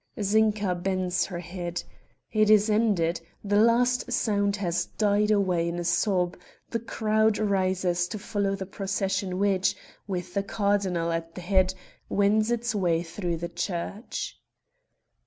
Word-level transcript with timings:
Zinka 0.19 0.73
bends 0.73 1.27
her 1.27 1.37
head. 1.41 1.83
It 2.31 2.49
is 2.49 2.71
ended, 2.71 3.21
the 3.43 3.61
last 3.61 4.11
sound 4.11 4.55
has 4.55 4.87
died 4.97 5.29
away 5.29 5.67
in 5.69 5.77
a 5.77 5.83
sob, 5.83 6.37
the 6.71 6.79
crowd 6.79 7.37
rises 7.37 8.07
to 8.07 8.17
follow 8.17 8.55
the 8.55 8.65
procession 8.65 9.37
which, 9.37 9.75
with 10.07 10.35
a 10.35 10.41
cardinal 10.41 11.11
at 11.11 11.35
the 11.35 11.41
head, 11.41 11.75
wends 12.09 12.49
its 12.49 12.73
way 12.73 13.03
through 13.03 13.37
the 13.37 13.49
church. 13.49 14.39